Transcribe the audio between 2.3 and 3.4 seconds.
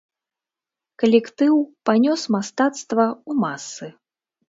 мастацтва ў